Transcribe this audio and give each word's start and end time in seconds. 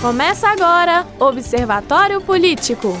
Começa 0.00 0.46
agora 0.48 1.06
Observatório 1.18 2.20
Político. 2.20 2.96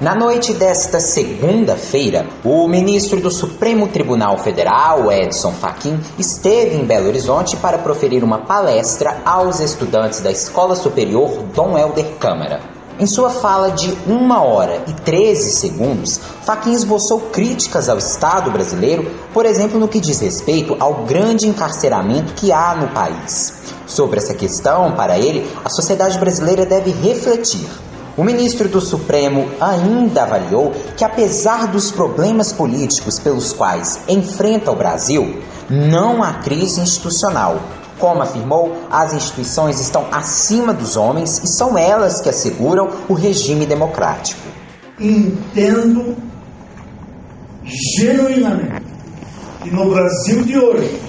Na 0.00 0.14
noite 0.14 0.54
desta 0.54 0.98
segunda-feira, 0.98 2.26
o 2.42 2.66
ministro 2.66 3.20
do 3.20 3.30
Supremo 3.30 3.86
Tribunal 3.88 4.38
Federal, 4.38 5.12
Edson 5.12 5.52
Fachin, 5.52 6.00
esteve 6.18 6.74
em 6.74 6.86
Belo 6.86 7.08
Horizonte 7.08 7.54
para 7.58 7.76
proferir 7.76 8.24
uma 8.24 8.38
palestra 8.38 9.20
aos 9.26 9.60
estudantes 9.60 10.20
da 10.20 10.30
Escola 10.30 10.74
Superior 10.74 11.42
Dom 11.54 11.76
Helder 11.76 12.16
Câmara. 12.18 12.60
Em 12.98 13.06
sua 13.06 13.28
fala 13.28 13.70
de 13.70 13.92
1 14.06 14.30
hora 14.32 14.82
e 14.86 14.92
13 14.94 15.52
segundos, 15.52 16.18
Fachin 16.42 16.72
esboçou 16.72 17.20
críticas 17.30 17.90
ao 17.90 17.98
Estado 17.98 18.50
brasileiro, 18.50 19.10
por 19.34 19.44
exemplo, 19.44 19.78
no 19.78 19.86
que 19.86 20.00
diz 20.00 20.18
respeito 20.20 20.76
ao 20.80 21.04
grande 21.04 21.46
encarceramento 21.46 22.32
que 22.32 22.50
há 22.50 22.74
no 22.74 22.88
país. 22.88 23.60
Sobre 23.90 24.18
essa 24.18 24.34
questão, 24.34 24.92
para 24.92 25.18
ele, 25.18 25.50
a 25.64 25.68
sociedade 25.68 26.18
brasileira 26.18 26.64
deve 26.64 26.90
refletir 26.90 27.68
o 28.16 28.24
ministro 28.24 28.68
do 28.68 28.80
Supremo 28.80 29.48
ainda 29.60 30.24
avaliou 30.24 30.72
que, 30.96 31.04
apesar 31.04 31.68
dos 31.68 31.90
problemas 31.90 32.52
políticos 32.52 33.18
pelos 33.18 33.52
quais 33.52 34.00
enfrenta 34.08 34.70
o 34.70 34.76
Brasil, 34.76 35.40
não 35.70 36.22
há 36.22 36.34
crise 36.34 36.80
institucional. 36.80 37.60
Como 37.98 38.20
afirmou, 38.20 38.76
as 38.90 39.14
instituições 39.14 39.80
estão 39.80 40.06
acima 40.12 40.74
dos 40.74 40.96
homens 40.96 41.40
e 41.42 41.46
são 41.46 41.78
elas 41.78 42.20
que 42.20 42.28
asseguram 42.28 42.90
o 43.08 43.14
regime 43.14 43.64
democrático. 43.64 44.40
Entendo 44.98 46.16
genuinamente 47.64 48.84
que 49.62 49.70
no 49.70 49.88
Brasil 49.88 50.42
de 50.42 50.58
hoje, 50.58 51.00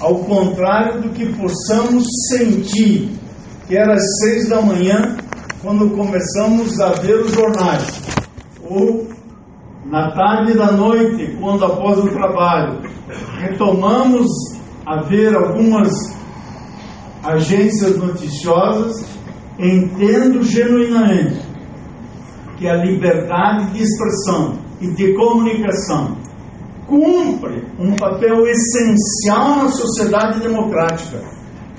ao 0.00 0.16
contrário 0.24 1.02
do 1.02 1.10
que 1.10 1.26
possamos 1.34 2.04
sentir 2.28 3.10
que 3.66 3.76
era 3.76 3.94
às 3.94 4.18
seis 4.20 4.48
da 4.48 4.60
manhã 4.60 5.16
quando 5.62 5.90
começamos 5.96 6.78
a 6.78 6.90
ver 6.90 7.20
os 7.20 7.32
jornais, 7.32 8.02
ou 8.62 9.08
na 9.86 10.10
tarde 10.10 10.52
da 10.54 10.72
noite, 10.72 11.36
quando 11.40 11.64
após 11.64 11.98
o 11.98 12.08
trabalho, 12.08 12.80
retomamos 13.38 14.26
a 14.84 15.00
ver 15.02 15.34
algumas 15.34 15.90
agências 17.22 17.96
noticiosas, 17.96 19.06
entendo 19.58 20.42
genuinamente 20.42 21.40
que 22.58 22.68
a 22.68 22.76
liberdade 22.76 23.72
de 23.72 23.82
expressão 23.82 24.58
e 24.80 24.88
de 24.88 25.14
comunicação 25.14 26.16
cumpre 26.86 27.64
um 27.78 27.94
papel 27.96 28.46
essencial 28.46 29.56
na 29.56 29.68
sociedade 29.68 30.40
democrática. 30.40 31.22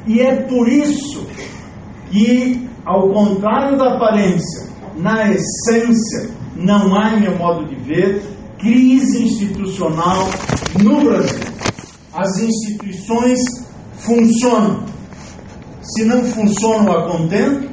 E 0.07 0.21
é 0.21 0.35
por 0.43 0.67
isso 0.67 1.25
que 2.11 2.67
ao 2.85 3.09
contrário 3.09 3.77
da 3.77 3.95
aparência, 3.95 4.69
na 4.95 5.31
essência, 5.31 6.29
não 6.55 6.95
há, 6.95 7.15
em 7.15 7.21
meu 7.21 7.37
modo 7.37 7.65
de 7.67 7.75
ver, 7.75 8.21
crise 8.59 9.23
institucional 9.23 10.29
no 10.81 11.01
Brasil. 11.01 11.43
As 12.13 12.37
instituições 12.37 13.39
funcionam. 13.97 14.85
Se 15.81 16.05
não 16.05 16.23
funcionam 16.23 16.91
a 16.91 17.09
contento, 17.09 17.69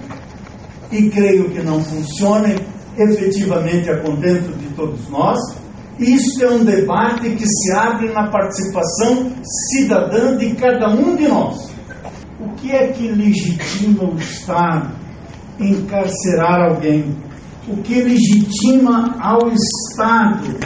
e 0.90 1.08
creio 1.08 1.50
que 1.50 1.62
não 1.62 1.82
funcionem 1.82 2.56
efetivamente 2.98 3.88
a 3.88 4.00
contento 4.00 4.52
de 4.58 4.66
todos 4.74 5.08
nós, 5.08 5.38
isso 5.98 6.42
é 6.42 6.50
um 6.50 6.64
debate 6.64 7.30
que 7.30 7.46
se 7.46 7.72
abre 7.72 8.12
na 8.12 8.28
participação 8.28 9.32
cidadã 9.42 10.36
de 10.36 10.54
cada 10.54 10.88
um 10.88 11.16
de 11.16 11.28
nós. 11.28 11.70
O 12.40 12.48
que 12.56 12.72
é 12.72 12.88
que 12.88 13.08
legitima 13.08 14.04
o 14.04 14.16
Estado 14.16 14.90
encarcerar 15.60 16.70
alguém, 16.70 17.14
o 17.68 17.76
que 17.76 17.94
legitima 17.94 19.16
ao 19.20 19.48
Estado 19.50 20.58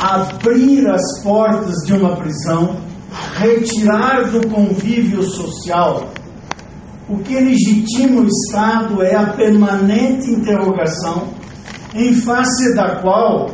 abrir 0.00 0.86
as 0.86 1.22
portas 1.22 1.74
de 1.86 1.94
uma 1.94 2.16
prisão, 2.16 2.76
retirar 3.36 4.30
do 4.30 4.46
convívio 4.48 5.22
social. 5.22 6.10
O 7.08 7.18
que 7.18 7.34
legitima 7.34 8.20
o 8.20 8.26
Estado 8.26 9.02
é 9.02 9.14
a 9.14 9.26
permanente 9.32 10.30
interrogação, 10.30 11.28
em 11.94 12.12
face 12.14 12.74
da 12.74 12.96
qual 12.96 13.50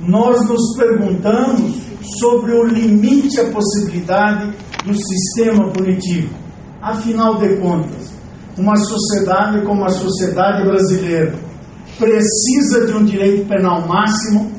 nós 0.00 0.40
nos 0.48 0.76
perguntamos 0.76 1.74
sobre 2.18 2.52
o 2.52 2.64
limite 2.64 3.40
à 3.40 3.50
possibilidade 3.50 4.52
do 4.84 4.94
sistema 4.94 5.70
punitivo. 5.70 6.34
Afinal 6.80 7.36
de 7.38 7.56
contas, 7.56 8.10
uma 8.56 8.76
sociedade 8.76 9.64
como 9.66 9.84
a 9.84 9.90
sociedade 9.90 10.66
brasileira 10.66 11.34
precisa 11.98 12.86
de 12.86 12.92
um 12.94 13.04
direito 13.04 13.46
penal 13.46 13.86
máximo 13.86 14.50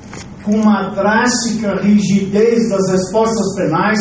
com 0.43 0.55
uma 0.55 0.89
drástica 0.89 1.81
rigidez 1.81 2.69
das 2.69 2.89
respostas 2.91 3.55
penais, 3.55 3.99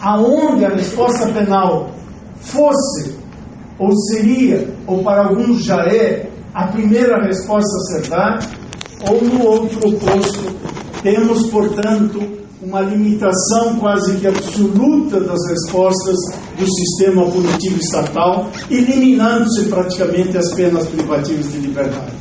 aonde 0.00 0.64
a 0.64 0.70
resposta 0.70 1.26
penal 1.32 1.90
fosse 2.40 3.22
ou 3.78 3.90
seria, 4.08 4.68
ou 4.86 5.02
para 5.02 5.26
alguns 5.26 5.64
já 5.64 5.82
é, 5.84 6.30
a 6.54 6.66
primeira 6.68 7.24
resposta 7.24 7.76
a 7.76 7.80
ser 7.80 8.08
dada, 8.08 8.46
ou 9.08 9.22
no 9.22 9.44
outro 9.44 9.88
oposto, 9.88 10.54
temos, 11.02 11.46
portanto, 11.50 12.20
uma 12.62 12.80
limitação 12.80 13.76
quase 13.80 14.18
que 14.18 14.26
absoluta 14.26 15.20
das 15.20 15.38
respostas 15.48 16.16
do 16.56 16.64
sistema 16.64 17.28
punitivo 17.28 17.78
estatal, 17.78 18.48
eliminando-se 18.70 19.64
praticamente 19.64 20.38
as 20.38 20.54
penas 20.54 20.86
privativas 20.86 21.50
de 21.50 21.58
liberdade. 21.58 22.12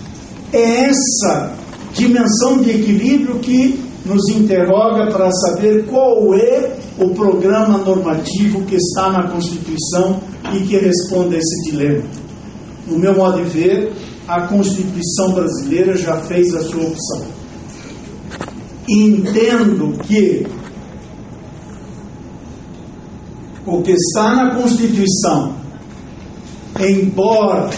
É 0.51 0.85
essa 0.85 1.53
dimensão 1.93 2.57
de 2.57 2.71
equilíbrio 2.71 3.39
que 3.39 3.79
nos 4.03 4.27
interroga 4.29 5.11
para 5.11 5.31
saber 5.31 5.85
qual 5.85 6.33
é 6.33 6.75
o 6.97 7.09
programa 7.09 7.77
normativo 7.77 8.63
que 8.65 8.75
está 8.75 9.11
na 9.11 9.29
Constituição 9.29 10.19
e 10.55 10.61
que 10.61 10.75
responde 10.77 11.35
a 11.35 11.37
esse 11.37 11.69
dilema. 11.69 12.03
No 12.87 12.97
meu 12.97 13.15
modo 13.15 13.37
de 13.43 13.49
ver, 13.49 13.93
a 14.27 14.41
Constituição 14.47 15.33
brasileira 15.33 15.95
já 15.95 16.17
fez 16.17 16.55
a 16.55 16.61
sua 16.61 16.81
opção 16.81 17.41
entendo 18.87 19.97
que 20.03 20.45
o 23.65 23.81
que 23.81 23.91
está 23.91 24.35
na 24.35 24.55
Constituição, 24.55 25.53
embora 26.79 27.69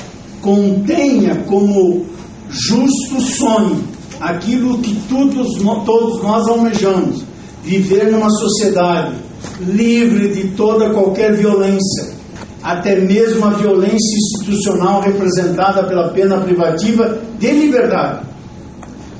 contenha 0.42 1.44
como 1.48 2.06
justo 2.50 3.20
sonho 3.22 3.84
aquilo 4.20 4.80
que 4.80 4.96
todos, 5.10 5.58
todos 5.86 6.24
nós 6.24 6.48
almejamos, 6.48 7.24
viver 7.64 8.12
numa 8.12 8.30
sociedade 8.30 9.16
livre 9.60 10.30
de 10.30 10.50
toda 10.50 10.92
qualquer 10.92 11.36
violência, 11.36 12.14
até 12.62 13.00
mesmo 13.02 13.46
a 13.46 13.52
violência 13.52 14.18
institucional 14.18 15.02
representada 15.02 15.84
pela 15.84 16.10
pena 16.10 16.40
privativa 16.40 17.20
de 17.38 17.52
liberdade 17.52 18.33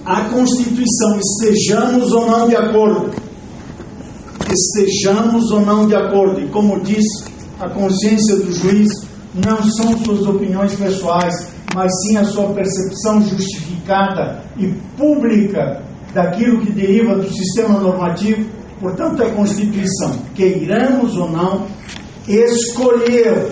a 0.06 0.30
Constituição, 0.30 1.18
estejamos 1.18 2.12
ou 2.12 2.28
não 2.28 2.48
de 2.48 2.56
acordo. 2.56 3.12
Estejamos 4.52 5.50
ou 5.52 5.62
não 5.62 5.88
de 5.88 5.96
acordo. 5.96 6.42
E 6.42 6.48
como 6.50 6.82
diz 6.82 7.06
a 7.60 7.70
consciência 7.70 8.36
do 8.36 8.52
juiz, 8.52 8.90
não 9.34 9.64
são 9.64 9.98
suas 10.04 10.28
opiniões 10.28 10.76
pessoais, 10.76 11.54
mas 11.74 11.90
sim 12.02 12.18
a 12.18 12.26
sua 12.26 12.54
percepção 12.54 13.22
justificada 13.22 14.44
e 14.58 14.68
pública 14.98 15.82
daquilo 16.14 16.62
que 16.62 16.72
deriva 16.72 17.16
do 17.16 17.32
sistema 17.32 17.80
normativo. 17.80 18.46
Portanto, 18.80 19.24
a 19.24 19.30
Constituição, 19.30 20.20
queiramos 20.36 21.16
ou 21.16 21.32
não, 21.32 21.66
escolheu, 22.28 23.52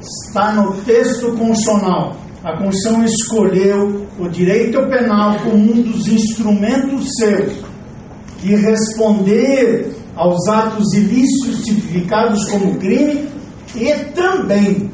está 0.00 0.52
no 0.52 0.74
texto 0.82 1.32
constitucional, 1.36 2.16
a 2.42 2.56
Constituição 2.56 3.04
escolheu 3.04 4.06
o 4.18 4.28
direito 4.28 4.80
penal 4.88 5.36
como 5.40 5.56
um 5.56 5.82
dos 5.82 6.08
instrumentos 6.08 7.06
seus 7.18 7.58
de 8.42 8.56
responder 8.56 9.94
aos 10.16 10.48
atos 10.48 10.94
ilícitos 10.94 11.64
tipificados 11.64 12.48
como 12.50 12.78
crime 12.78 13.28
e 13.76 13.94
também 14.14 14.90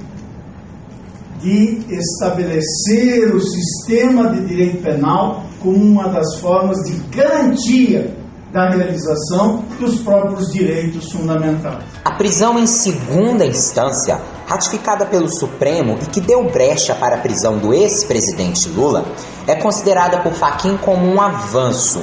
de 1.41 1.79
estabelecer 1.89 3.33
o 3.33 3.41
sistema 3.41 4.31
de 4.31 4.45
direito 4.47 4.83
penal 4.83 5.45
como 5.61 5.77
uma 5.77 6.09
das 6.09 6.41
formas 6.41 6.79
de 6.79 6.97
garantia 7.17 8.26
da 8.53 8.71
realização 8.71 9.65
dos 9.79 10.01
próprios 10.01 10.53
direitos 10.53 11.11
fundamentais. 11.11 11.85
A 12.05 12.13
prisão 12.13 12.59
em 12.59 12.67
segunda 12.67 13.45
instância, 13.45 14.21
ratificada 14.47 15.05
pelo 15.07 15.29
Supremo 15.29 15.99
e 16.03 16.07
que 16.07 16.21
deu 16.21 16.45
brecha 16.51 16.95
para 16.95 17.17
a 17.17 17.19
prisão 17.19 17.59
do 17.59 17.75
ex-presidente 17.75 18.69
Lula, 18.69 19.05
é 19.47 19.55
considerada 19.57 20.21
por 20.21 20.33
Faquin 20.33 20.77
como 20.77 21.07
um 21.07 21.21
avanço. 21.21 22.03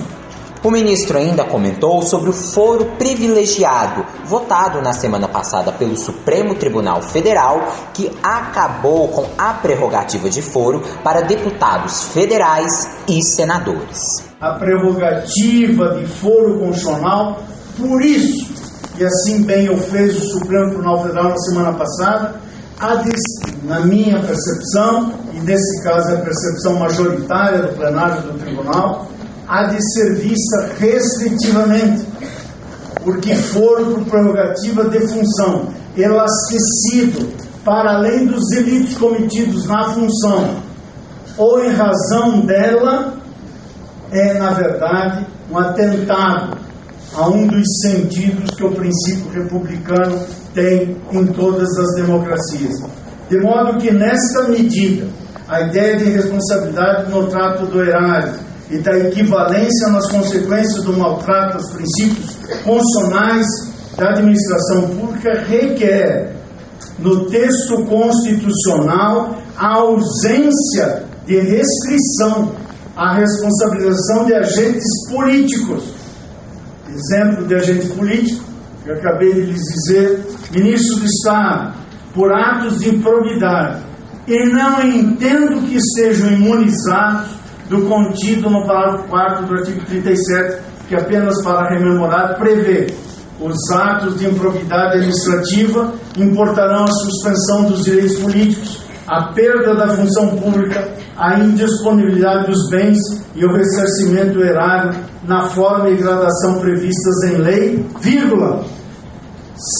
O 0.63 0.71
ministro 0.71 1.17
ainda 1.17 1.43
comentou 1.43 2.01
sobre 2.03 2.29
o 2.29 2.33
foro 2.33 2.85
privilegiado, 2.97 4.05
votado 4.23 4.81
na 4.81 4.93
semana 4.93 5.27
passada 5.27 5.73
pelo 5.73 5.97
Supremo 5.97 6.55
Tribunal 6.55 7.01
Federal, 7.01 7.67
que 7.93 8.09
acabou 8.23 9.09
com 9.09 9.25
a 9.37 9.55
prerrogativa 9.55 10.29
de 10.29 10.41
foro 10.41 10.81
para 11.03 11.19
deputados 11.19 12.03
federais 12.03 12.89
e 13.09 13.21
senadores. 13.21 14.23
A 14.39 14.51
prerrogativa 14.51 15.95
de 15.95 16.05
foro 16.05 16.57
constitucional, 16.59 17.43
por 17.77 18.01
isso, 18.01 18.53
e 18.97 19.03
assim 19.03 19.43
bem 19.43 19.69
o 19.69 19.75
fez 19.75 20.15
o 20.15 20.39
Supremo 20.39 20.69
Tribunal 20.69 21.01
Federal 21.01 21.29
na 21.29 21.37
semana 21.39 21.73
passada, 21.73 22.35
na 23.63 23.81
minha 23.81 24.21
percepção, 24.21 25.11
e 25.33 25.39
nesse 25.41 25.83
caso 25.83 26.11
é 26.11 26.15
a 26.15 26.21
percepção 26.21 26.75
majoritária 26.79 27.63
do 27.63 27.75
plenário 27.75 28.21
do 28.21 28.39
tribunal, 28.39 29.09
há 29.47 29.67
de 29.67 29.77
ser 29.93 30.15
vista 30.15 30.69
restritivamente, 30.77 32.05
porque 33.03 33.35
for 33.35 33.83
por 33.85 34.05
prerrogativa 34.05 34.85
de 34.85 34.99
função, 35.07 35.69
elastecido 35.97 37.33
para 37.63 37.97
além 37.97 38.25
dos 38.25 38.41
delitos 38.49 38.97
cometidos 38.97 39.65
na 39.65 39.89
função, 39.89 40.63
ou 41.37 41.63
em 41.63 41.69
razão 41.69 42.41
dela, 42.45 43.15
é, 44.11 44.37
na 44.37 44.51
verdade, 44.51 45.25
um 45.49 45.57
atentado 45.57 46.57
a 47.15 47.27
um 47.27 47.47
dos 47.47 47.65
sentidos 47.81 48.51
que 48.55 48.63
o 48.63 48.71
princípio 48.71 49.29
republicano 49.31 50.19
tem 50.53 50.97
em 51.11 51.27
todas 51.27 51.69
as 51.77 51.95
democracias. 51.95 52.73
De 53.29 53.39
modo 53.39 53.77
que, 53.79 53.91
nesta 53.91 54.47
medida, 54.49 55.07
a 55.47 55.61
ideia 55.61 55.97
de 55.97 56.05
responsabilidade 56.05 57.11
no 57.11 57.27
trato 57.27 57.65
do 57.65 57.81
erário 57.81 58.33
e 58.69 58.77
da 58.77 58.97
equivalência 58.97 59.89
nas 59.89 60.09
consequências 60.09 60.83
do 60.83 60.93
maltrato 60.93 61.57
aos 61.57 61.69
princípios 61.71 62.37
constitucionais 62.63 63.45
da 63.97 64.09
administração 64.09 64.89
pública 64.89 65.43
requer, 65.47 66.33
no 66.99 67.25
texto 67.29 67.85
constitucional, 67.85 69.37
a 69.57 69.77
ausência 69.77 71.03
de 71.25 71.39
restrição 71.39 72.51
à 72.95 73.15
responsabilização 73.15 74.25
de 74.25 74.33
agentes 74.35 74.85
políticos. 75.09 75.93
Exemplo 76.89 77.47
de 77.47 77.55
agente 77.55 77.87
político, 77.89 78.43
que 78.83 78.91
acabei 78.91 79.33
de 79.33 79.41
lhes 79.41 79.61
dizer, 79.61 80.25
ministro 80.51 80.99
do 80.99 81.05
Estado, 81.05 81.73
por 82.13 82.31
atos 82.31 82.79
de 82.79 82.95
improbidade, 82.95 83.81
e 84.27 84.53
não 84.53 84.81
entendo 84.83 85.67
que 85.67 85.79
sejam 85.81 86.31
imunizados 86.31 87.42
do 87.69 87.85
contido 87.87 88.49
no 88.49 88.65
parágrafo 88.65 89.07
4 89.07 89.45
do 89.45 89.53
artigo 89.53 89.85
37, 89.85 90.61
que 90.87 90.95
apenas 90.95 91.41
para 91.43 91.69
rememorar 91.69 92.37
prevê 92.37 92.87
os 93.39 93.71
atos 93.71 94.19
de 94.19 94.27
improbidade 94.27 94.97
administrativa 94.97 95.93
importarão 96.17 96.83
a 96.83 96.91
suspensão 96.91 97.65
dos 97.65 97.83
direitos 97.83 98.19
políticos, 98.19 98.81
a 99.07 99.33
perda 99.33 99.75
da 99.75 99.89
função 99.89 100.37
pública, 100.37 100.93
a 101.17 101.39
indisponibilidade 101.39 102.47
dos 102.47 102.69
bens 102.69 102.99
e 103.35 103.45
o 103.45 103.53
ressarcimento 103.53 104.39
erário 104.39 104.97
na 105.23 105.49
forma 105.49 105.89
e 105.89 105.97
gradação 105.97 106.59
previstas 106.59 107.23
em 107.31 107.37
lei, 107.37 107.85
vírgula, 107.99 108.63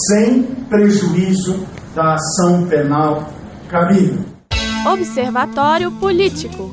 sem 0.08 0.42
prejuízo 0.68 1.64
da 1.94 2.14
ação 2.14 2.66
penal 2.66 3.28
cabível. 3.68 4.18
Observatório 4.86 5.90
Político. 5.92 6.72